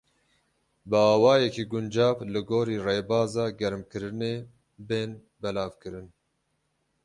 [0.89, 4.35] Bi awayekî guncav li gorî rêbaza germkirinê,
[4.87, 5.09] bên
[5.41, 6.07] belavkirin.